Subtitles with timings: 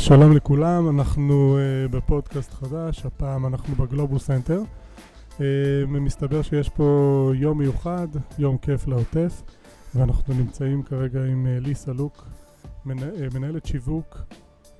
[0.00, 4.62] אז שלום לכולם, אנחנו uh, בפודקאסט חדש, הפעם אנחנו בגלובוס סנטר.
[5.38, 5.40] Uh,
[5.88, 8.08] מסתבר שיש פה יום מיוחד,
[8.38, 9.42] יום כיף לעוטף,
[9.94, 12.26] ואנחנו נמצאים כרגע עם uh, ליסה לוק,
[12.84, 14.18] מנה, uh, מנהלת שיווק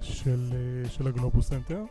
[0.00, 1.82] של, uh, של הגלובוס סנטר,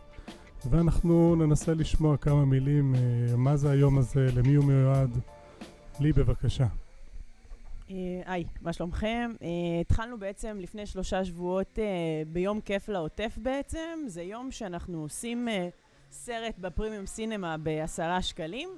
[0.70, 5.18] ואנחנו ננסה לשמוע כמה מילים, uh, מה זה היום הזה, למי הוא מיועד.
[6.00, 6.66] לי בבקשה.
[7.90, 9.32] אה, היי, מה שלומכם?
[9.38, 9.44] Uh,
[9.80, 11.80] התחלנו בעצם לפני שלושה שבועות uh,
[12.26, 13.98] ביום כיף לעוטף בעצם.
[14.06, 15.48] זה יום שאנחנו עושים
[16.10, 18.68] סרט בפרימיום סינמה בעשרה שקלים.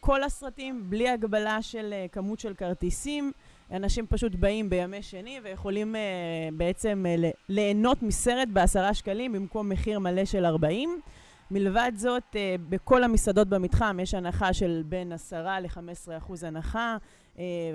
[0.00, 3.32] כל הסרטים בלי הגבלה של כמות של כרטיסים.
[3.70, 5.94] אנשים פשוט באים בימי שני ויכולים
[6.52, 7.04] בעצם
[7.48, 11.00] ליהנות מסרט בעשרה שקלים במקום מחיר מלא של 40.
[11.50, 12.36] מלבד זאת,
[12.68, 16.96] בכל המסעדות במתחם יש הנחה של בין 10 ל-15 אחוז הנחה.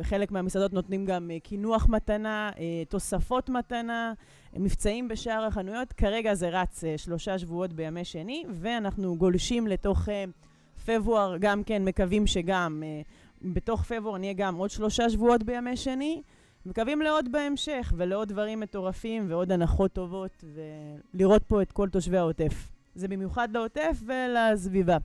[0.01, 2.51] חלק מהמסעדות נותנים גם קינוח מתנה,
[2.89, 4.13] תוספות מתנה,
[4.53, 5.93] מבצעים בשאר החנויות.
[5.93, 10.09] כרגע זה רץ שלושה שבועות בימי שני, ואנחנו גולשים לתוך
[10.85, 12.83] פברואר, גם כן מקווים שגם
[13.41, 16.21] בתוך פברואר נהיה גם עוד שלושה שבועות בימי שני.
[16.65, 20.43] מקווים לעוד בהמשך, ולעוד דברים מטורפים, ועוד הנחות טובות,
[21.13, 22.69] ולראות פה את כל תושבי העוטף.
[22.95, 24.97] זה במיוחד לעוטף ולסביבה.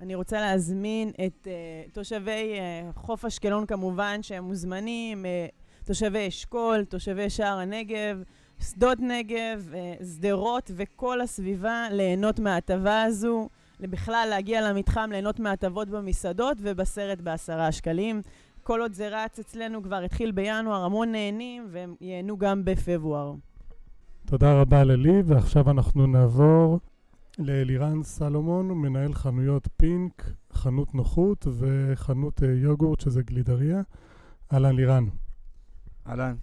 [0.00, 6.84] אני רוצה להזמין את uh, תושבי uh, חוף אשקלון כמובן, שהם מוזמנים, uh, תושבי אשכול,
[6.84, 8.22] תושבי שער הנגב,
[8.60, 13.48] שדות נגב, uh, שדרות וכל הסביבה ליהנות מההטבה הזו,
[13.80, 18.22] בכלל להגיע למתחם, ליהנות מההטבות במסעדות ובסרט בעשרה שקלים.
[18.62, 23.34] כל עוד זה רץ אצלנו כבר התחיל בינואר, המון נהנים והם ייהנו גם בפברואר.
[24.26, 26.78] תודה רבה ללי, ועכשיו אנחנו נעבור
[27.38, 33.82] לאלירן סלומון, מנהל חנויות פינק, חנות נוחות וחנות יוגורט שזה גלידריה.
[34.52, 35.04] אהלן לירן.
[36.06, 36.34] אהלן,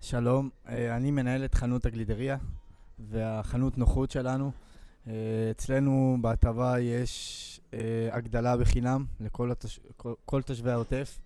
[0.00, 0.50] שלום.
[0.66, 2.36] אני מנהל את חנות הגלידריה
[2.98, 4.52] והחנות נוחות שלנו.
[5.50, 7.60] אצלנו בהטבה יש
[8.12, 9.80] הגדלה בחינם לכל התוש...
[10.24, 11.18] כל תושבי העוטף.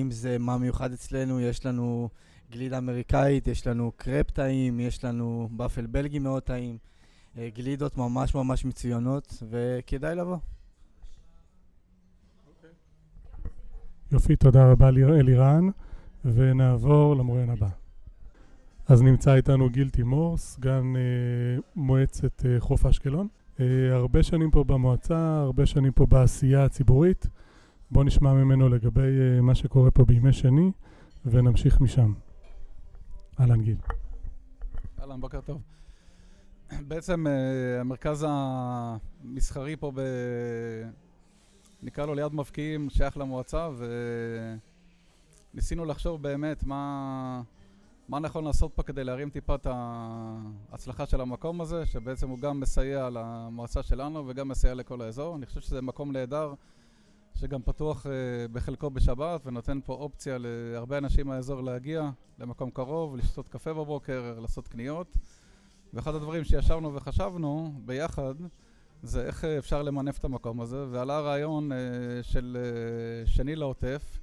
[0.00, 2.08] אם זה מה מיוחד אצלנו, יש לנו
[2.50, 6.78] גלידה אמריקאית, יש לנו קרפ טעים, יש לנו באפל בלגי מאוד טעים.
[7.36, 10.36] גלידות ממש ממש מצוינות, וכדאי לבוא.
[14.12, 15.68] יופי, תודה רבה אלירן,
[16.24, 17.68] ונעבור למוריין הבא.
[18.86, 21.00] אז נמצא איתנו גיל תימור, סגן אה,
[21.76, 23.28] מועצת אה, חוף אשקלון.
[23.60, 27.26] אה, הרבה שנים פה במועצה, הרבה שנים פה בעשייה הציבורית.
[27.90, 30.70] בואו נשמע ממנו לגבי אה, מה שקורה פה בימי שני,
[31.26, 32.12] ונמשיך משם.
[33.40, 33.76] אהלן גיל.
[35.00, 35.62] אהלן, בוקר טוב.
[36.80, 37.30] בעצם uh,
[37.80, 40.00] המרכז המסחרי פה ב...
[41.82, 43.68] נקרא לו ליד מבקיעים, שייך למועצה,
[45.54, 47.42] וניסינו לחשוב באמת מה,
[48.08, 52.60] מה נכון לעשות פה כדי להרים טיפה את ההצלחה של המקום הזה, שבעצם הוא גם
[52.60, 55.36] מסייע למועצה שלנו וגם מסייע לכל האזור.
[55.36, 56.54] אני חושב שזה מקום נהדר,
[57.34, 58.08] שגם פתוח uh,
[58.52, 64.68] בחלקו בשבת, ונותן פה אופציה להרבה אנשים מהאזור להגיע למקום קרוב, לשתות קפה בבוקר, לעשות
[64.68, 65.06] קניות.
[65.94, 68.34] ואחד הדברים שישבנו וחשבנו ביחד
[69.02, 71.78] זה איך אפשר למנף את המקום הזה, ועלה הרעיון אה,
[72.22, 74.18] של אה, שני לעוטף,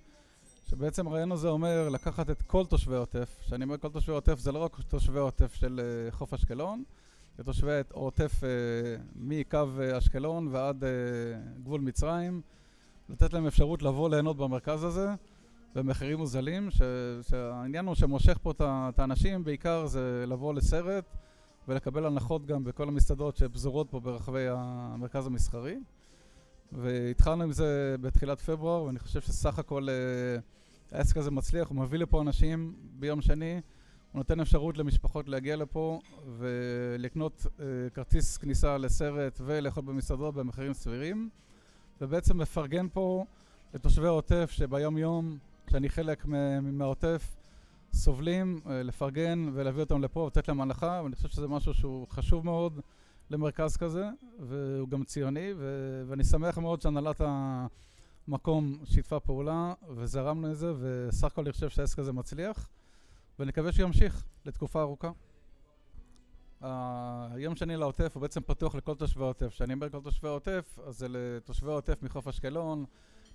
[0.70, 4.52] שבעצם הרעיון הזה אומר לקחת את כל תושבי העוטף, כשאני אומר כל תושבי העוטף זה
[4.52, 6.84] לא רק תושבי העוטף של אה, חוף אשקלון,
[7.38, 8.50] זה תושבי העוטף אה,
[9.16, 10.90] מקו אה, אשקלון ועד אה,
[11.64, 12.42] גבול מצרים,
[13.10, 15.08] לתת להם אפשרות לבוא ליהנות במרכז הזה
[15.76, 16.82] במחירים מוזלים, ש,
[17.30, 21.06] שהעניין הוא שמושך פה את האנשים בעיקר זה לבוא לסרט
[21.70, 25.78] ולקבל הנחות גם בכל המסעדות שפזורות פה ברחבי המרכז המסחרי.
[26.72, 32.00] והתחלנו עם זה בתחילת פברואר, ואני חושב שסך הכל uh, העסק הזה מצליח, הוא מביא
[32.00, 33.54] לפה אנשים ביום שני,
[34.12, 36.00] הוא נותן אפשרות למשפחות להגיע לפה
[36.38, 37.62] ולקנות uh,
[37.94, 41.30] כרטיס כניסה לסרט ולאכול במסעדות במחירים סבירים,
[42.02, 43.26] ובעצם מפרגן פה
[43.74, 46.26] לתושבי העוטף שביום יום, כשאני חלק
[46.62, 47.36] מהעוטף,
[47.94, 52.46] סובלים, אה, לפרגן ולהביא אותם לפה ולתת להם הנחה, ואני חושב שזה משהו שהוא חשוב
[52.46, 52.80] מאוד
[53.30, 54.10] למרכז כזה,
[54.40, 57.22] והוא גם ציוני, ו- ואני שמח מאוד שהנהלת
[58.28, 62.70] המקום שיתפה פעולה וזרמנו את זה, וסך הכל אני חושב שהעסק הזה מצליח,
[63.40, 65.12] ונקווה שימשיך לתקופה ארוכה.
[66.62, 69.48] היום שני לעוטף הוא בעצם פתוח לכל תושבי העוטף.
[69.48, 72.86] כשאני אומר כל תושבי העוטף, אז זה לתושבי העוטף מחוף אשקלון,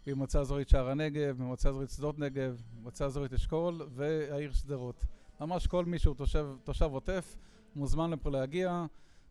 [0.06, 5.04] ממועצה אזורית שער הנגב, ממועצה אזורית שדות נגב, ממועצה אזורית אשכול והעיר שדרות.
[5.40, 7.36] ממש כל מי שהוא תושב, תושב עוטף
[7.76, 8.86] מוזמן לפה להגיע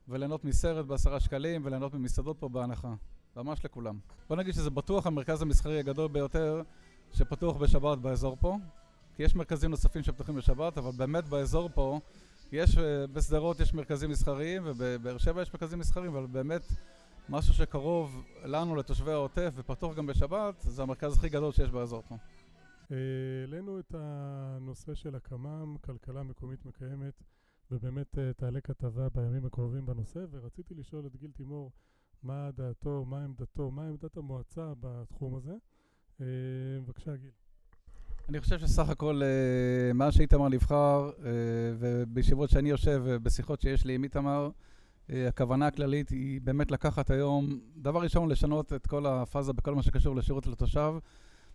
[0.08, 2.94] וליהנות מסרט בעשרה שקלים וליהנות ממסעדות פה בהנחה.
[3.36, 4.00] ממש לכולם.
[4.30, 6.62] בוא נגיד שזה בטוח המרכז המסחרי הגדול ביותר
[7.14, 8.58] שפתוח בשבת באזור פה,
[9.16, 12.00] כי יש מרכזים נוספים שפתוחים בשבת, אבל באמת באזור פה
[12.52, 16.62] יש, אה, בשדרות יש מרכזים מסחריים, ובבאר שבע יש מרכזים מסחריים, אבל באמת
[17.30, 22.16] משהו שקרוב לנו, לתושבי העוטף, ופתוח גם בשבת, זה המרכז הכי גדול שיש באזור פה.
[22.90, 27.14] העלינו את הנושא של הקמ"מ, כלכלה מקומית מקיימת,
[27.72, 31.72] ובאמת אה, תעלה כתבה בימים הקרובים בנושא, ורציתי לשאול את גיל תימור
[32.24, 35.54] מה דעתו, מה עמדתו, מה עמדת המועצה בתחום הזה.
[36.22, 36.26] אה,
[36.86, 37.31] בבקשה, גיל.
[38.30, 41.12] אני חושב שסך הכל, אה, מאז שאיתמר נבחר,
[41.80, 44.50] ובישיבות שאני יושב ובשיחות שיש לי עם איתמר,
[45.10, 50.16] הכוונה הכללית היא באמת לקחת היום, דבר ראשון, לשנות את כל הפאזה בכל מה שקשור
[50.16, 50.94] לשירות לתושב,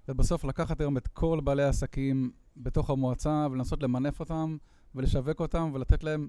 [0.09, 4.57] ובסוף לקחת היום את כל בעלי העסקים בתוך המועצה ולנסות למנף אותם
[4.95, 6.29] ולשווק אותם ולתת להם,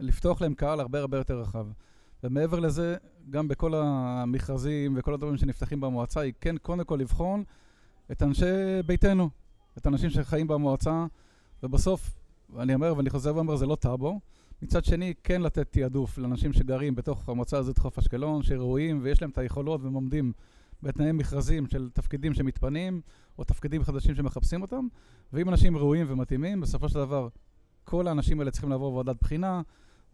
[0.00, 1.66] לפתוח להם קהל הרבה הרבה יותר רחב.
[2.24, 2.96] ומעבר לזה,
[3.30, 7.44] גם בכל המכרזים וכל הדברים שנפתחים במועצה, היא כן קודם כל לבחון
[8.12, 9.30] את אנשי ביתנו,
[9.78, 11.06] את האנשים שחיים במועצה,
[11.62, 12.18] ובסוף,
[12.58, 14.20] אני אומר ואני חוזר ואומר, זה לא טאבו.
[14.62, 19.30] מצד שני, כן לתת תעדוף לאנשים שגרים בתוך המועצה הזאת חוף אשקלון, שראויים ויש להם
[19.30, 20.32] את היכולות והם עומדים
[20.82, 23.00] בתנאי מכרזים של תפקידים שמתפנים,
[23.38, 24.86] או תפקידים חדשים שמחפשים אותם,
[25.32, 27.28] ואם אנשים ראויים ומתאימים, בסופו של דבר
[27.84, 29.62] כל האנשים האלה צריכים לעבור ועדת בחינה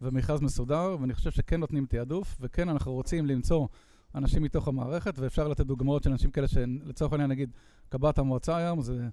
[0.01, 3.67] ומכרז מסודר, ואני חושב שכן נותנים תעדוף, וכן אנחנו רוצים למצוא
[4.15, 7.49] אנשים מתוך המערכת, ואפשר לתת דוגמאות של אנשים כאלה שלצורך העניין נגיד
[7.89, 9.07] קב"ט המועצה היום, זה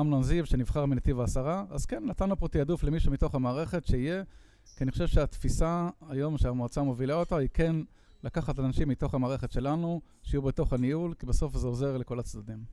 [0.00, 4.22] אמנון זיו שנבחר מנתיב העשרה, אז כן, נתנו פה תעדוף למישהו מתוך המערכת שיהיה,
[4.76, 7.76] כי אני חושב שהתפיסה היום שהמועצה מובילה אותה היא כן
[8.24, 12.64] לקחת אנשים מתוך המערכת שלנו, שיהיו בתוך הניהול, כי בסוף זה עוזר לכל הצדדים.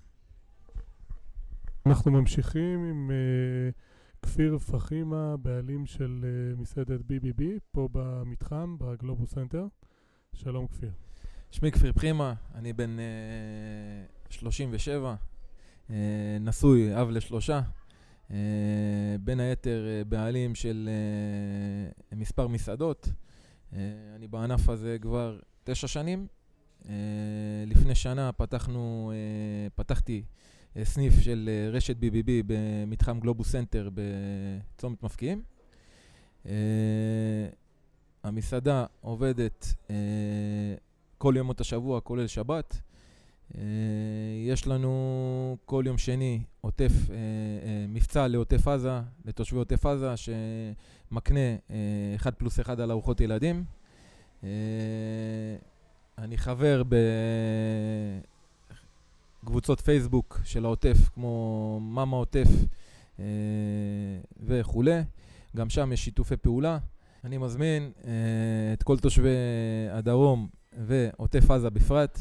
[1.86, 6.26] אנחנו ממשיכים עם uh, כפיר פחימה, בעלים של
[6.58, 9.68] uh, מסעדת BBB, פה במתחם, בגלובוס סנטר.
[10.34, 10.92] שלום כפיר.
[11.52, 12.98] שמי כפיר פחימה, אני בן
[14.30, 15.31] uh, 37, uh,
[16.40, 17.62] נשוי, אב לשלושה.
[18.30, 18.34] Uh,
[19.20, 20.90] בין היתר uh, בעלים של
[22.16, 23.10] מספר מסעדות.
[24.16, 26.28] אני בענף הזה כבר תשע שנים.
[27.68, 29.12] לפני שנה פתחנו,
[29.76, 30.24] פתחתי
[30.84, 35.42] סניף של רשת BBB במתחם גלובוס סנטר בצומת מבקיעים.
[38.24, 39.74] המסעדה עובדת
[41.18, 42.82] כל ימות השבוע, כולל שבת.
[43.52, 43.58] Uh,
[44.48, 47.14] יש לנו כל יום שני עוטף, uh, uh,
[47.90, 51.72] מבצע לעוטף עזה, לתושבי עוטף עזה, שמקנה uh,
[52.16, 53.64] 1 פלוס 1 על ארוחות ילדים.
[56.18, 56.84] אני חבר
[59.44, 62.48] בקבוצות פייסבוק של העוטף, כמו מאמה עוטף
[64.44, 65.02] וכולי.
[65.56, 66.78] גם שם יש שיתופי פעולה.
[67.24, 67.92] אני מזמין
[68.74, 69.30] את כל תושבי
[69.92, 70.48] הדרום
[70.78, 72.20] ועוטף עזה בפרט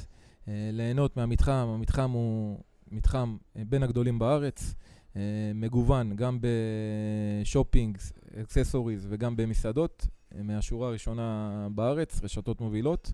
[0.73, 1.69] ליהנות מהמתחם.
[1.75, 2.61] המתחם הוא
[2.91, 5.17] מתחם uh, בין הגדולים בארץ, uh,
[5.55, 7.99] מגוון גם ב shopping,
[8.43, 13.13] accessories וגם במסעדות, מהשורה הראשונה בארץ, רשתות מובילות.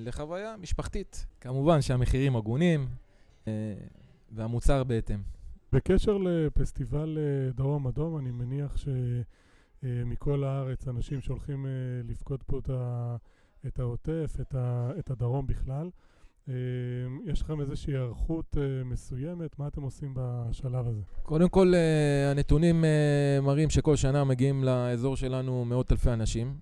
[0.00, 1.26] לחוויה משפחתית.
[1.40, 2.88] כמובן שהמחירים הגונים
[4.32, 5.22] והמוצר בהתאם.
[5.72, 7.18] בקשר לפסטיבל
[7.54, 8.76] דרום אדום, אני מניח
[9.82, 11.66] שמכל הארץ אנשים שהולכים
[12.04, 12.70] לפקוד פה את
[13.78, 14.54] העוטף, את,
[14.98, 15.90] את הדרום בכלל.
[17.26, 19.58] יש לכם איזושהי היערכות מסוימת?
[19.58, 21.00] מה אתם עושים בשלב הזה?
[21.22, 21.72] קודם כל,
[22.30, 22.84] הנתונים
[23.42, 26.54] מראים שכל שנה מגיעים לאזור שלנו מאות אלפי אנשים.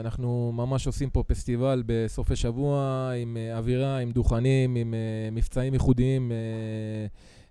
[0.00, 4.94] אנחנו ממש עושים פה פסטיבל בסופי שבוע עם אווירה, עם דוכנים, עם
[5.32, 6.32] מבצעים ייחודיים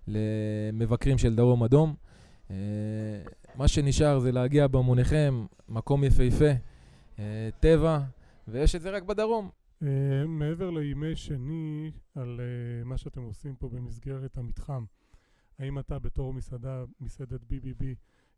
[0.08, 1.94] למבקרים של דרום אדום.
[3.54, 6.50] מה שנשאר זה להגיע במוניכם, מקום יפהפה,
[7.60, 8.00] טבע,
[8.48, 9.50] ויש את זה רק בדרום.
[9.82, 9.84] Uh,
[10.28, 14.84] מעבר לימי שני על uh, מה שאתם עושים פה במסגרת המתחם,
[15.58, 17.84] האם אתה בתור מסעדה, מסעדת BBB,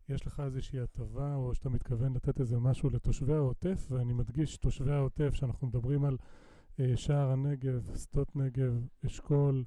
[0.09, 3.87] יש לך איזושהי הטבה או שאתה מתכוון לתת איזה משהו לתושבי העוטף?
[3.89, 9.63] ואני מדגיש, תושבי העוטף, שאנחנו מדברים על uh, שער הנגב, שדות נגב, אשכול,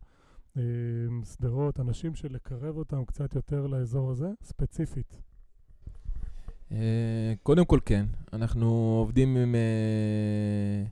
[1.25, 5.23] שדרות, אנשים שלקרב אותם קצת יותר לאזור הזה, ספציפית.
[7.43, 10.89] קודם כל כן, אנחנו עובדים עם uh,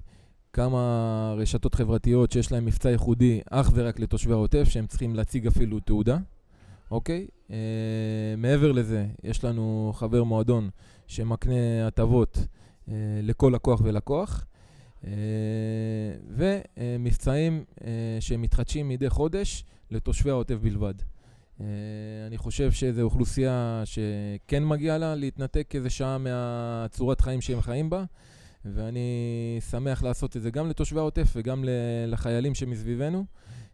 [0.53, 5.81] כמה רשתות חברתיות שיש להם מבצע ייחודי אך ורק לתושבי העוטף, שהם צריכים להציג אפילו
[5.81, 6.19] תעודה,
[6.91, 7.27] אוקיי?
[7.49, 7.53] Uh,
[8.37, 10.71] מעבר לזה, יש לנו חבר מועדון
[11.07, 12.47] שמקנה הטבות
[13.23, 14.47] לכל לקוח ולקוח,
[16.29, 17.65] ומבצעים
[18.21, 20.95] שמתחדשים מדי חודש לתושבי העוטף בלבד.
[21.59, 21.63] Uh,
[22.27, 28.05] אני חושב שזו אוכלוסייה שכן מגיעה לה להתנתק איזה שעה מהצורת חיים שהם חיים בה,
[28.65, 31.65] ואני שמח לעשות את זה גם לתושבי העוטף וגם
[32.07, 33.25] לחיילים שמסביבנו.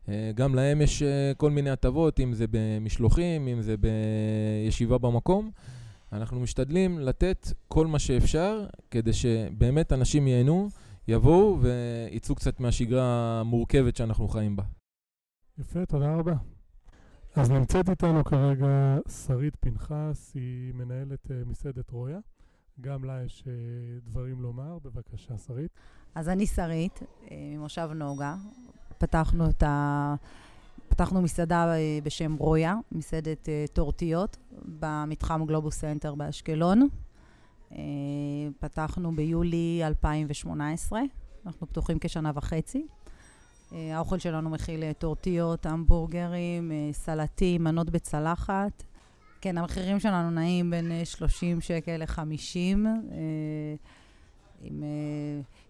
[0.06, 5.50] Uh, גם להם יש uh, כל מיני הטבות, אם זה במשלוחים, אם זה בישיבה במקום.
[6.12, 10.68] אנחנו משתדלים לתת כל מה שאפשר כדי שבאמת אנשים ייהנו,
[11.08, 14.62] יבואו ויצאו קצת מהשגרה המורכבת שאנחנו חיים בה.
[15.58, 16.34] יפה, תודה רבה.
[17.37, 22.18] אז נמצאת איתנו כרגע שרית פנחס, היא מנהלת uh, מסעדת רויה.
[22.80, 24.78] גם לה יש uh, דברים לומר.
[24.82, 25.70] בבקשה, שרית.
[26.14, 28.34] אז אני שרית, ממושב נוגה.
[28.99, 30.14] פתחנו את ה...
[30.88, 31.72] פתחנו מסעדה
[32.04, 34.37] בשם רויה, מסעדת טורטיות,
[34.80, 36.88] במתחם גלובוס סנטר באשקלון.
[38.60, 41.00] פתחנו ביולי 2018,
[41.46, 42.87] אנחנו פתוחים כשנה וחצי.
[43.72, 48.82] האוכל שלנו מכיל טורטיות, המבורגרים, סלטים, מנות בצלחת.
[49.40, 52.86] כן, המחירים שלנו נעים בין 30 שקל ל-50.
[54.62, 54.82] עם,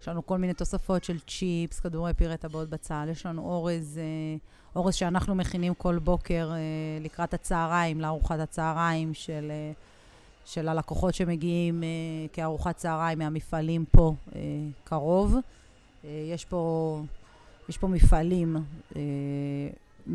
[0.02, 4.00] יש לנו כל מיני תוספות של צ'יפס, כדורי פירה טבעות בצל, יש לנו אורז,
[4.76, 6.52] אורז שאנחנו מכינים כל בוקר
[7.00, 9.52] לקראת הצהריים, לארוחת הצהריים של,
[10.44, 11.82] של הלקוחות שמגיעים
[12.32, 14.14] כארוחת צהריים מהמפעלים פה
[14.84, 15.34] קרוב.
[16.04, 17.02] יש פה,
[17.70, 18.56] יש פה מפעלים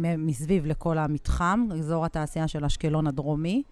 [0.01, 3.63] מסביב לכל המתחם, אזור התעשייה של אשקלון הדרומי.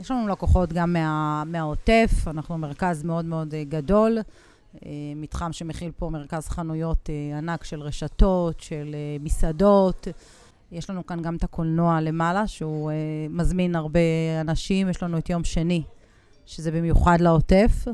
[0.00, 4.18] יש לנו לקוחות גם מה, מהעוטף, אנחנו מרכז מאוד מאוד גדול,
[5.16, 10.08] מתחם שמכיל פה מרכז חנויות ענק של רשתות, של מסעדות.
[10.72, 12.90] יש לנו כאן גם את הקולנוע למעלה, שהוא
[13.30, 14.00] מזמין הרבה
[14.40, 14.88] אנשים.
[14.88, 15.82] יש לנו את יום שני,
[16.46, 17.84] שזה במיוחד לעוטף,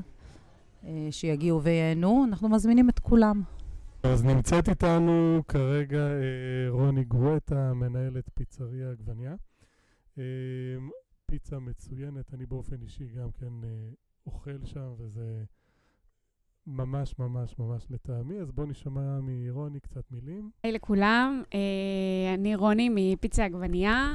[1.10, 2.24] שיגיעו וייהנו.
[2.28, 3.42] אנחנו מזמינים את כולם.
[4.04, 6.08] אז נמצאת איתנו כרגע
[6.68, 9.34] רוני גואטה, מנהלת פיצריה עגבניה.
[11.26, 13.52] פיצה מצוינת, אני באופן אישי גם כן
[14.26, 15.44] אוכל שם, וזה
[16.66, 18.40] ממש ממש ממש לטעמי.
[18.40, 20.50] אז בואו נשמע מרוני קצת מילים.
[20.62, 21.42] היי לכולם,
[22.34, 24.14] אני רוני מפיצה עגבניה.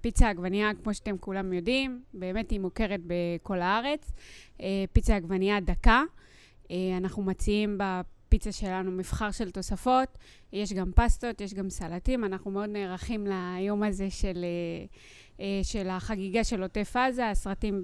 [0.00, 4.12] פיצה עגבניה, כמו שאתם כולם יודעים, באמת היא מוכרת בכל הארץ.
[4.92, 6.02] פיצה עגבניה דקה.
[6.96, 7.78] אנחנו מציעים
[8.32, 10.18] בפיצה שלנו מבחר של תוספות.
[10.52, 12.24] יש גם פסטות, יש גם סלטים.
[12.24, 14.44] אנחנו מאוד נערכים ליום הזה של...
[15.62, 17.82] של החגיגה של עוטף עזה, הסרטים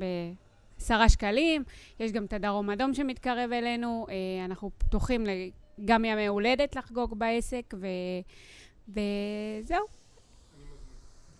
[0.78, 1.62] בעשרה שקלים,
[2.00, 4.06] יש גם את הדרום אדום שמתקרב אלינו,
[4.44, 5.24] אנחנו פתוחים
[5.84, 7.86] גם ימי הולדת לחגוג בעסק, ו...
[8.88, 9.86] וזהו.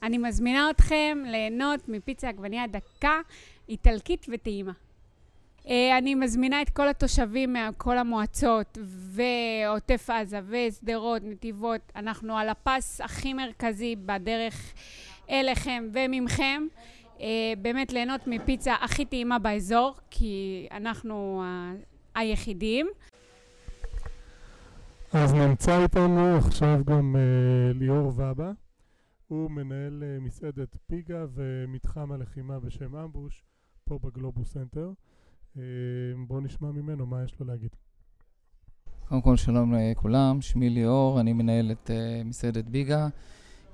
[0.02, 3.20] אני מזמינה אתכם ליהנות מפיצה עגבניה דקה,
[3.68, 4.72] איטלקית וטעימה.
[5.98, 13.34] אני מזמינה את כל התושבים מכל המועצות ועוטף עזה ושדרות, נתיבות, אנחנו על הפס הכי
[13.34, 14.74] מרכזי בדרך
[15.30, 16.62] אליכם וממכם,
[17.62, 21.42] באמת ליהנות מפיצה הכי טעימה באזור, כי אנחנו
[22.14, 22.86] היחידים.
[25.12, 27.16] אז נמצא איתנו עכשיו גם
[27.74, 28.52] ליאור ובא.
[29.28, 33.44] הוא מנהל מסעדת פיגה ומתחם הלחימה בשם אמבוש,
[33.84, 34.90] פה בגלובוס סנטר.
[36.26, 37.70] בואו נשמע ממנו מה יש לו להגיד.
[39.08, 41.90] קודם כל שלום לכולם, שמי ליאור, אני מנהל את
[42.24, 43.08] מסעדת ביגה.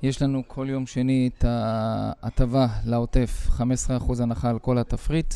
[0.03, 5.35] יש לנו כל יום שני את ההטבה לעוטף, 15% הנחה על כל התפריט.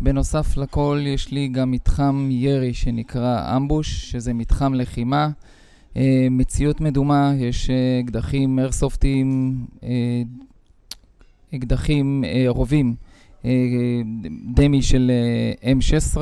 [0.00, 5.28] בנוסף לכל יש לי גם מתחם ירי שנקרא אמבוש, שזה מתחם לחימה.
[6.30, 7.70] מציאות מדומה, יש
[8.04, 9.56] אקדחים איירסופטים,
[11.54, 12.94] אקדחים רובים,
[14.54, 15.10] דמי של
[15.62, 16.18] M16.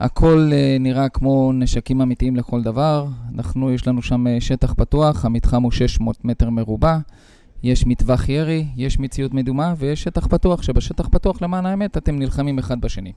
[0.00, 3.06] הכל נראה כמו נשקים אמיתיים לכל דבר.
[3.34, 6.98] אנחנו, יש לנו שם שטח פתוח, המתחם הוא 600 מטר מרובע.
[7.62, 12.58] יש מטווח ירי, יש מציאות מדומה ויש שטח פתוח, שבשטח פתוח למען האמת אתם נלחמים
[12.58, 13.12] אחד בשני.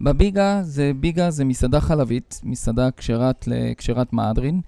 [0.00, 2.88] בביגה זה, ביגה זה מסעדה חלבית, מסעדה
[3.76, 4.60] כשרת מהדרין,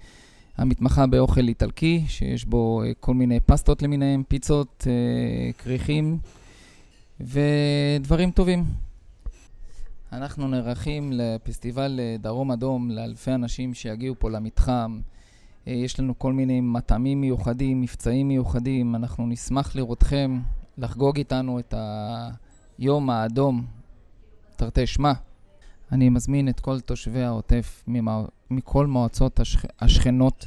[0.57, 4.87] המתמחה באוכל איטלקי, שיש בו כל מיני פסטות למיניהם, פיצות,
[5.57, 6.17] כריכים
[7.23, 8.63] ודברים טובים.
[10.11, 14.99] אנחנו נערכים לפסטיבל דרום אדום לאלפי אנשים שיגיעו פה למתחם.
[15.65, 18.95] יש לנו כל מיני מטעמים מיוחדים, מבצעים מיוחדים.
[18.95, 20.39] אנחנו נשמח לראותכם,
[20.77, 21.73] לחגוג איתנו את
[22.77, 23.65] היום האדום,
[24.55, 25.11] תרתי שמע.
[25.91, 27.83] אני מזמין את כל תושבי העוטף
[28.49, 29.65] מכל מועצות השכ...
[29.79, 30.45] השכנות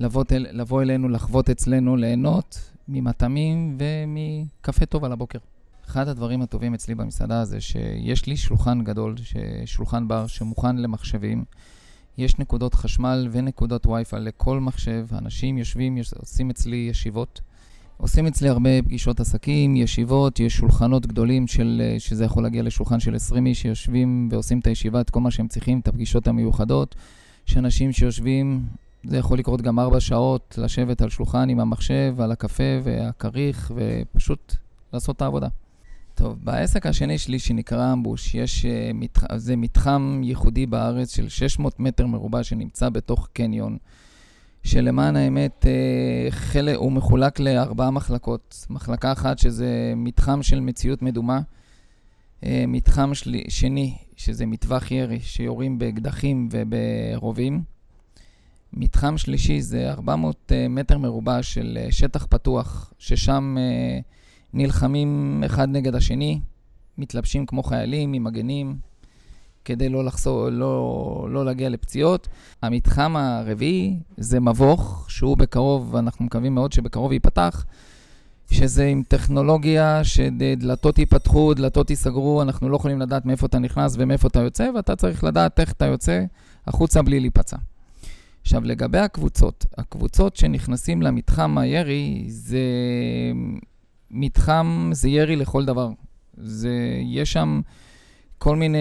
[0.00, 5.38] לבוא, לבוא אלינו, לחוות אצלנו, ליהנות ממטעמים ומקפה טוב על הבוקר.
[5.88, 9.14] אחד הדברים הטובים אצלי במסעדה זה שיש לי שולחן גדול,
[9.64, 11.44] שולחן בר שמוכן למחשבים.
[12.18, 15.06] יש נקודות חשמל ונקודות וי-פיי לכל מחשב.
[15.12, 17.40] אנשים יושבים, עושים אצלי ישיבות.
[17.96, 23.14] עושים אצלי הרבה פגישות עסקים, ישיבות, יש שולחנות גדולים של, שזה יכול להגיע לשולחן של
[23.14, 26.94] 20 איש שיושבים ועושים את הישיבה, את כל מה שהם צריכים, את הפגישות המיוחדות.
[27.48, 28.66] יש אנשים שיושבים,
[29.04, 34.54] זה יכול לקרות גם 4 שעות, לשבת על שולחן עם המחשב, על הקפה והכריך, ופשוט
[34.92, 35.48] לעשות את העבודה.
[36.16, 39.38] טוב, בעסק השני שלי שנקרא אמבוש, יש, אה.
[39.38, 43.76] זה מתחם ייחודי בארץ של 600 מטר מרובע שנמצא בתוך קניון,
[44.62, 48.66] שלמען האמת אה, חלק, הוא מחולק לארבעה מחלקות.
[48.70, 51.40] מחלקה אחת שזה מתחם של מציאות מדומה,
[52.44, 57.62] אה, מתחם שלי, שני שזה מטווח ירי שיורים באקדחים וברובים.
[58.72, 63.56] מתחם שלישי זה 400 מטר מרובע של שטח פתוח, ששם
[64.56, 66.40] נלחמים אחד נגד השני,
[66.98, 68.76] מתלבשים כמו חיילים עם מגנים,
[69.64, 72.28] כדי לא, לחסור, לא, לא להגיע לפציעות.
[72.62, 77.64] המתחם הרביעי זה מבוך, שהוא בקרוב, אנחנו מקווים מאוד שבקרוב ייפתח,
[78.50, 84.28] שזה עם טכנולוגיה שדלתות ייפתחו, דלתות ייסגרו, אנחנו לא יכולים לדעת מאיפה אתה נכנס ומאיפה
[84.28, 86.24] אתה יוצא, ואתה צריך לדעת איך אתה יוצא
[86.66, 87.56] החוצה בלי להיפצע.
[88.42, 92.58] עכשיו, לגבי הקבוצות, הקבוצות שנכנסים למתחם הירי זה
[94.10, 95.88] מתחם זה ירי לכל דבר.
[96.36, 97.60] זה, יש שם
[98.38, 98.78] כל מיני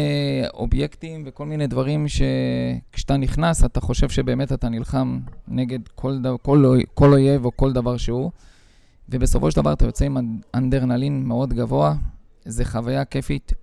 [0.53, 6.79] אובייקטים וכל מיני דברים שכשאתה נכנס, אתה חושב שבאמת אתה נלחם נגד כל, דבר, כל,
[6.94, 8.32] כל אויב או כל דבר שהוא,
[9.10, 10.17] ובסופו של דבר אתה יוצא עם
[10.55, 11.96] אנדרנלין מאוד גבוה.
[12.46, 13.53] זה חוויה כיפית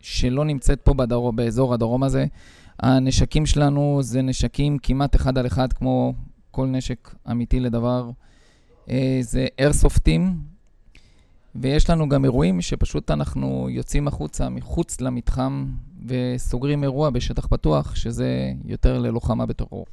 [0.00, 2.26] שלא נמצאת פה בדרום, באזור הדרום הזה.
[2.78, 6.14] הנשקים שלנו זה נשקים כמעט אחד על אחד, כמו
[6.50, 8.10] כל נשק אמיתי לדבר.
[8.90, 10.36] אה, זה איירסופטים,
[11.60, 15.66] ויש לנו גם אירועים שפשוט אנחנו יוצאים החוצה, מחוץ למתחם,
[16.06, 19.86] וסוגרים אירוע בשטח פתוח, שזה יותר ללוחמה בטרור.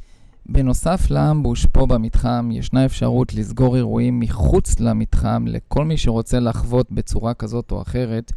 [0.46, 7.34] בנוסף לאמבוש פה במתחם, ישנה אפשרות לסגור אירועים מחוץ למתחם לכל מי שרוצה לחוות בצורה
[7.34, 8.32] כזאת או אחרת,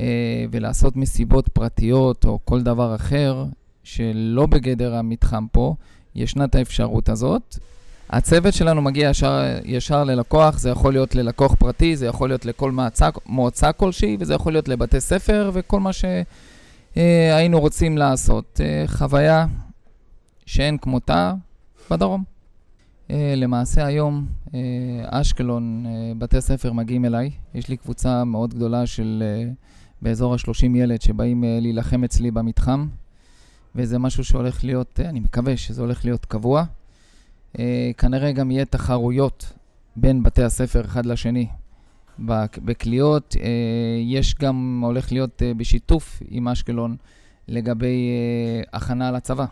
[0.00, 3.44] אה, ולעשות מסיבות פרטיות או כל דבר אחר
[3.82, 5.74] שלא בגדר המתחם פה,
[6.14, 7.58] ישנה את האפשרות הזאת.
[8.10, 12.72] הצוות שלנו מגיע ישר, ישר ללקוח, זה יכול להיות ללקוח פרטי, זה יכול להיות לכל
[12.72, 18.60] מועצה, מועצה כלשהי, וזה יכול להיות לבתי ספר וכל מה שהיינו אה, רוצים לעשות.
[18.64, 19.46] אה, חוויה
[20.46, 21.32] שאין כמותה
[21.90, 22.24] בדרום.
[23.10, 24.26] אה, למעשה היום
[25.04, 25.86] אשקלון,
[26.18, 27.30] בתי ספר מגיעים אליי.
[27.54, 29.22] יש לי קבוצה מאוד גדולה של
[30.02, 32.88] באזור ה-30 ילד שבאים להילחם אצלי במתחם,
[33.74, 36.64] וזה משהו שהולך להיות, אני מקווה שזה הולך להיות קבוע.
[37.58, 39.52] אה, כנראה גם יהיה תחרויות
[39.96, 41.46] בין בתי הספר אחד לשני
[42.64, 43.36] בקליעות.
[43.40, 43.48] אה,
[44.04, 46.96] יש גם, הולך להיות אה, בשיתוף עם אשקלון
[47.48, 48.10] לגבי
[48.72, 49.44] הכנה לצבא.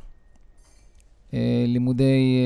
[1.66, 2.38] לימודי,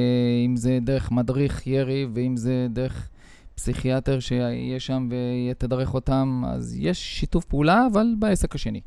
[0.47, 3.09] אם זה דרך מדריך ירי ואם זה דרך
[3.55, 8.81] פסיכיאטר שיהיה שם ויתדרך אותם, אז יש שיתוף פעולה, אבל בעסק השני.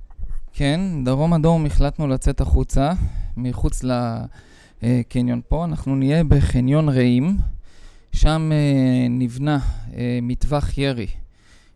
[0.53, 2.91] כן, דרום אדום החלטנו לצאת החוצה,
[3.37, 3.91] מחוץ ל...
[4.83, 5.65] אה, קניון פה.
[5.65, 7.37] אנחנו נהיה בחניון רעים,
[8.11, 9.59] שם אה, נבנה
[9.95, 11.07] אה, מטווח ירי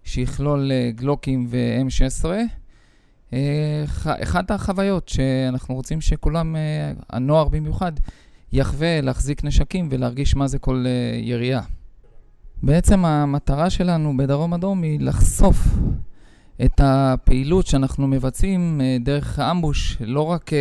[0.04, 2.26] שיכלול גלוקים ו-M16.
[4.24, 6.56] אחת החוויות שאנחנו רוצים שכולם,
[7.10, 7.92] הנוער במיוחד,
[8.52, 10.86] יחווה להחזיק נשקים ולהרגיש מה זה כל
[11.22, 11.62] ירייה.
[12.64, 15.68] בעצם המטרה שלנו בדרום אדום היא לחשוף
[16.66, 20.52] את הפעילות שאנחנו מבצעים דרך אמבוש, לא רק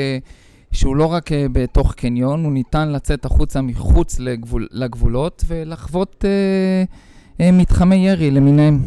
[0.76, 7.38] שהוא לא רק uh, בתוך קניון, הוא ניתן לצאת החוצה מחוץ לגבול, לגבולות ולחוות uh,
[7.38, 8.78] uh, מתחמי ירי למיניהם.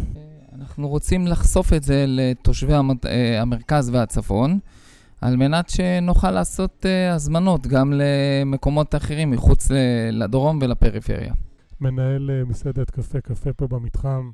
[0.59, 3.09] אנחנו רוצים לחשוף את זה לתושבי המת, uh,
[3.41, 4.59] המרכז והצפון,
[5.21, 9.67] על מנת שנוכל לעשות uh, הזמנות גם למקומות אחרים מחוץ
[10.11, 11.33] לדרום ולפריפריה.
[11.81, 14.31] מנהל uh, מסעדת קפה קפה פה במתחם,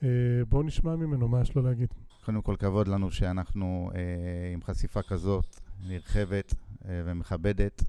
[0.00, 0.04] uh,
[0.48, 1.88] בואו נשמע ממנו מה יש לו להגיד.
[2.24, 3.96] קודם כל, כבוד לנו שאנחנו uh,
[4.54, 7.82] עם חשיפה כזאת נרחבת אה, ומכבדת.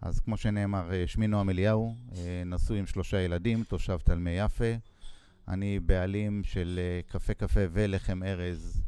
[0.00, 4.74] אז כמו שנאמר, אה, שמי נועם אליהו, אה, נשוי עם שלושה ילדים, תושב תלמי יפה.
[5.48, 8.82] אני בעלים של קפה קפה ולחם ארז.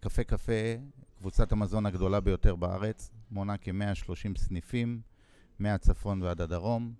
[0.00, 0.52] קפה קפה,
[1.18, 5.00] קבוצת המזון הגדולה ביותר בארץ, מונה כ-130 סניפים,
[5.58, 6.92] מהצפון ועד הדרום.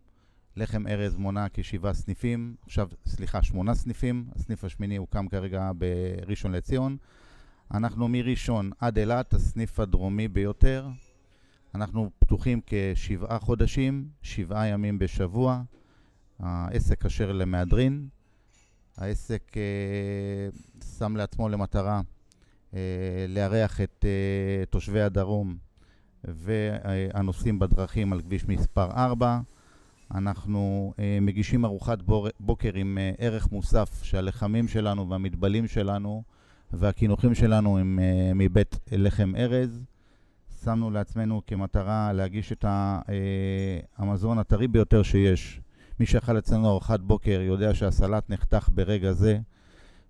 [0.56, 6.96] לחם ארז מונה כשבעה סניפים, עכשיו, סליחה, שמונה סניפים, הסניף השמיני הוקם כרגע בראשון לציון.
[7.74, 10.88] אנחנו מראשון עד אילת, הסניף הדרומי ביותר.
[11.74, 15.62] אנחנו פתוחים כשבעה חודשים, שבעה ימים בשבוע.
[16.38, 18.08] העסק כשר למהדרין.
[18.96, 20.48] העסק אה,
[20.98, 22.00] שם לעצמו למטרה
[22.74, 22.80] אה,
[23.28, 25.56] לארח את אה, תושבי הדרום
[26.24, 29.40] והנוסעים בדרכים על כביש מספר 4.
[30.14, 31.98] אנחנו אה, מגישים ארוחת
[32.40, 36.22] בוקר עם אה, ערך מוסף שהלחמים שלנו והמטבלים שלנו
[36.72, 39.80] והקינוחים שלנו הם uh, מבית לחם ארז.
[40.64, 42.68] שמנו לעצמנו כמטרה להגיש את uh,
[43.96, 45.60] המזון הטרי ביותר שיש.
[46.00, 49.38] מי שאכל אצלנו ארוחת בוקר יודע שהסלט נחתך ברגע זה.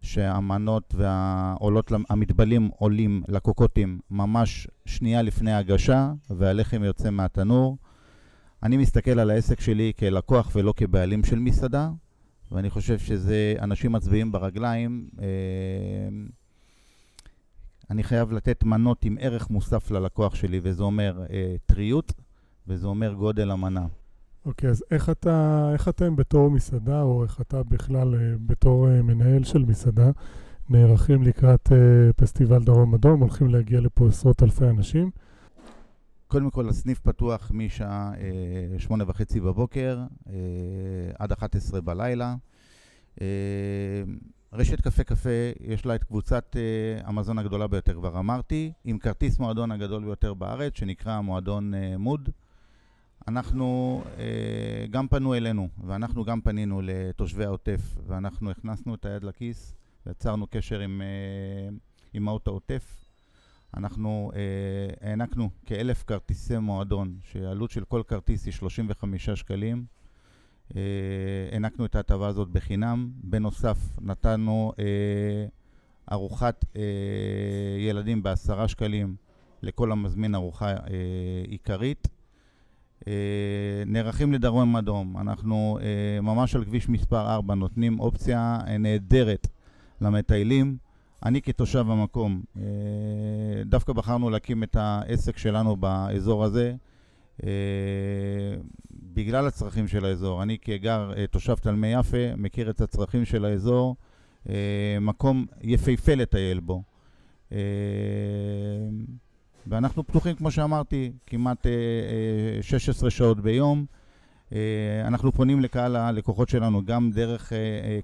[0.02, 7.78] שהמנות והעולות, המטבלים עולים לקוקוטים ממש שנייה לפני הגשה, והלחם יוצא מהתנור.
[8.62, 11.90] אני מסתכל על העסק שלי כלקוח ולא כבעלים של מסעדה,
[12.52, 15.08] ואני חושב שזה אנשים מצביעים ברגליים.
[15.20, 15.26] אה,
[17.90, 22.12] אני חייב לתת מנות עם ערך מוסף ללקוח שלי, וזה אומר אה, טריות,
[22.66, 23.86] וזה אומר גודל המנה.
[24.46, 28.88] אוקיי, okay, אז איך, אתה, איך אתם בתור מסעדה, או איך אתה בכלל אה, בתור
[28.88, 30.10] אה, מנהל של מסעדה,
[30.70, 35.10] נערכים לקראת אה, פסטיבל דרום אדום, הולכים להגיע לפה עשרות אלפי אנשים?
[36.28, 39.98] קודם כל, הסניף פתוח משעה אה, שמונה וחצי בבוקר
[40.28, 40.34] אה,
[41.18, 42.34] עד 11 בלילה.
[43.20, 43.26] אה,
[44.52, 45.28] רשת קפה קפה,
[45.60, 50.34] יש לה את קבוצת uh, המזון הגדולה ביותר, כבר אמרתי, עם כרטיס מועדון הגדול ביותר
[50.34, 52.28] בארץ, שנקרא מועדון uh, מוד.
[53.28, 54.20] אנחנו, uh,
[54.90, 59.74] גם פנו אלינו, ואנחנו גם פנינו לתושבי העוטף, ואנחנו הכנסנו את היד לכיס,
[60.06, 61.02] ויצרנו קשר עם
[62.14, 63.04] uh, העוטף.
[63.76, 64.36] אנחנו uh,
[65.06, 69.97] הענקנו כאלף כרטיסי מועדון, שהעלות של כל כרטיס היא 35 שקלים.
[70.76, 70.82] אה,
[71.52, 73.10] הענקנו את ההטבה הזאת בחינם.
[73.22, 74.84] בנוסף, נתנו אה,
[76.12, 76.82] ארוחת אה,
[77.78, 79.16] ילדים בעשרה שקלים
[79.62, 80.74] לכל המזמין ארוחה
[81.48, 82.08] עיקרית.
[83.86, 85.18] נערכים לדרום אדום.
[85.18, 85.78] אנחנו
[86.22, 89.48] ממש על כביש מספר 4 נותנים אופציה נהדרת
[90.00, 90.76] למטיילים.
[91.24, 92.42] אני כתושב המקום,
[93.64, 96.74] דווקא בחרנו להקים את העסק שלנו באזור הזה.
[99.18, 100.42] בגלל הצרכים של האזור.
[100.42, 103.96] אני כגר, אה, תושב תלמי יפה, מכיר את הצרכים של האזור,
[104.48, 106.82] אה, מקום יפהפה לטייל בו.
[107.52, 107.58] אה,
[109.66, 111.66] ואנחנו פתוחים, כמו שאמרתי, כמעט
[112.62, 113.86] 16 שעות ביום.
[115.04, 117.52] אנחנו פונים לקהל הלקוחות שלנו גם דרך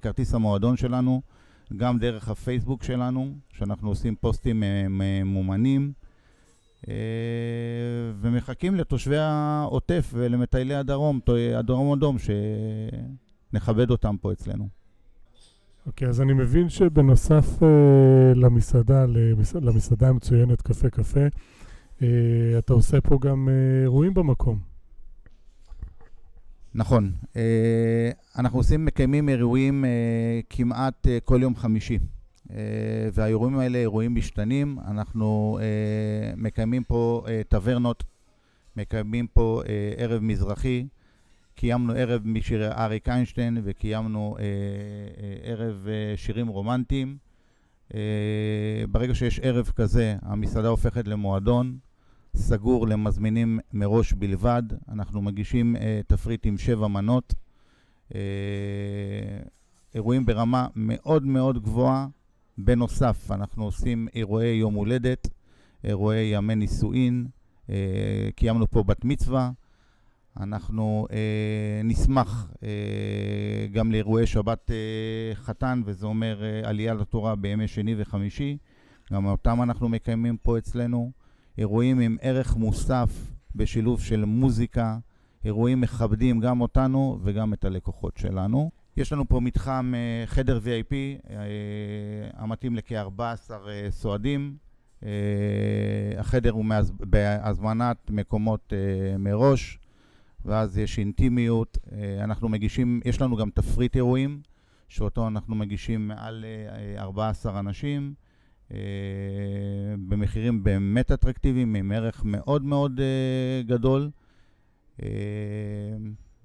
[0.02, 1.22] כרטיס המועדון שלנו,
[1.76, 5.92] גם דרך הפייסבוק שלנו, שאנחנו עושים פוסטים ממומנים.
[6.88, 6.94] אה,
[8.20, 11.20] ומחכים לתושבי העוטף ולמטיילי הדרום,
[11.56, 12.16] הדרום אדום,
[13.52, 14.68] שנכבד אותם פה אצלנו.
[15.86, 17.64] אוקיי, okay, אז אני מבין שבנוסף uh,
[18.34, 19.54] למסעדה, למס...
[19.54, 21.26] למסעדה המצוינת קפה קפה,
[21.98, 22.02] uh,
[22.58, 24.58] אתה עושה פה גם uh, אירועים במקום.
[26.74, 27.12] נכון.
[27.22, 27.36] Uh,
[28.38, 31.98] אנחנו עושים, מקיימים אירועים uh, כמעט uh, כל יום חמישי.
[32.50, 32.56] אה,
[33.12, 34.78] והאירועים האלה אירועים משתנים.
[34.86, 38.04] אנחנו uh, מקיימים פה uh, טברנות,
[38.76, 39.62] מקיימים פה
[39.96, 40.86] ערב מזרחי,
[41.54, 44.36] קיימנו ערב משירי אריק איינשטיין וקיימנו
[45.42, 47.16] ערב שירים רומנטיים.
[48.90, 51.78] ברגע שיש ערב כזה, המסעדה הופכת למועדון
[52.36, 54.62] סגור למזמינים מראש בלבד.
[54.88, 57.34] אנחנו מגישים uh, תפריט עם שבע מנות.
[58.12, 58.14] Uh,
[59.94, 62.06] אירועים ברמה מאוד מאוד גבוהה.
[62.58, 65.28] בנוסף, אנחנו עושים אירועי יום הולדת,
[65.84, 67.26] אירועי ימי נישואין,
[67.70, 69.50] אה, קיימנו פה בת מצווה.
[70.40, 77.68] אנחנו אה, נשמח אה, גם לאירועי שבת אה, חתן, וזה אומר אה, עלייה לתורה בימי
[77.68, 78.58] שני וחמישי.
[79.12, 81.12] גם אותם אנחנו מקיימים פה אצלנו.
[81.58, 84.98] אירועים עם ערך מוסף בשילוב של מוזיקה,
[85.44, 88.70] אירועים מכבדים גם אותנו וגם את הלקוחות שלנו.
[88.96, 90.92] יש לנו פה מתחם אה, חדר VIP
[91.30, 91.36] אה,
[92.34, 93.20] המתאים לכ-14
[93.68, 94.56] אה, סועדים.
[96.18, 96.64] החדר הוא
[97.00, 98.72] בהזמנת מקומות
[99.18, 99.78] מראש,
[100.44, 101.78] ואז יש אינטימיות.
[102.20, 104.40] אנחנו מגישים, יש לנו גם תפריט אירועים,
[104.88, 106.44] שאותו אנחנו מגישים מעל
[106.98, 108.14] 14 אנשים,
[110.08, 113.00] במחירים באמת אטרקטיביים, עם ערך מאוד מאוד
[113.66, 114.10] גדול.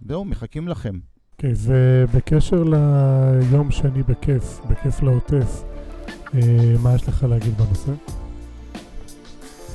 [0.02, 1.00] זהו, מחכים לכם.
[1.40, 5.64] אוקיי, okay, ובקשר ליום שני בכיף, בכיף לעוטף,
[6.34, 6.40] אה,
[6.84, 7.92] מה יש לך להגיד בנושא?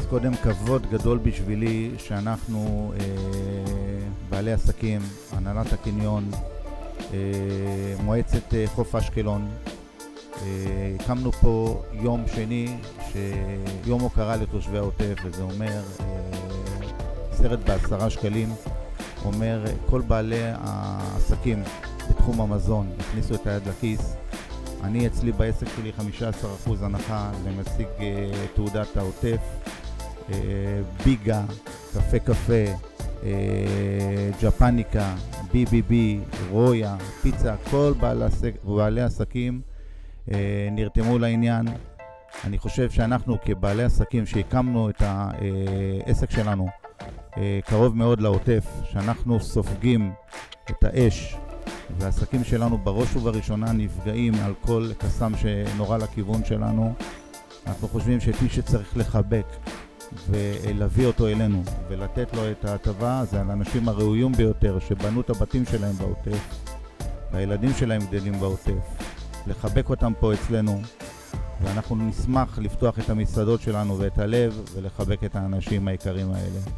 [0.01, 3.07] אז קודם כבוד גדול בשבילי שאנחנו אה,
[4.31, 5.01] בעלי עסקים,
[5.33, 6.31] הנהלת הקניון,
[7.13, 7.19] אה,
[8.05, 9.49] מועצת אה, חוף אשקלון,
[10.43, 12.77] אה, הקמנו פה יום שני,
[13.87, 16.07] יום הוקרה לתושבי העוטף, וזה אומר אה,
[17.33, 18.49] סרט בעשרה שקלים.
[19.25, 21.63] אומר, כל בעלי העסקים
[22.11, 24.17] בתחום המזון הכניסו את היד לכיס.
[24.85, 25.93] אני אצלי בעסק שלי
[26.67, 29.41] 15% הנחה למשיג אה, תעודת העוטף.
[30.33, 30.37] אה,
[31.05, 31.45] ביגה,
[31.93, 32.65] קפה קפה,
[33.23, 35.15] אה, ג'פניקה,
[35.53, 35.93] BBB,
[36.51, 39.61] רויה, פיצה, כל בעלי, עסק, בעלי עסקים
[40.73, 41.67] נרתמו לעניין.
[42.45, 46.84] אני חושב שאנחנו כבעלי עסקים שהקמנו את העסק שלנו
[47.65, 50.13] קרוב מאוד לעוטף, שאנחנו סופגים
[50.71, 51.37] את האש
[51.99, 56.95] והעסקים שלנו בראש ובראשונה נפגעים על כל קסאם שנורה לכיוון שלנו.
[57.67, 59.47] אנחנו חושבים שאת מי שצריך לחבק
[60.29, 65.93] ולהביא אותו אלינו ולתת לו את ההטבה זה האנשים הראויים ביותר שבנו את הבתים שלהם
[65.93, 66.65] בעוטף
[67.33, 69.05] והילדים שלהם גדלים בעוטף.
[69.47, 70.81] לחבק אותם פה אצלנו
[71.63, 76.75] ואנחנו נשמח לפתוח את המסעדות שלנו ואת הלב ולחבק את האנשים היקרים האלה.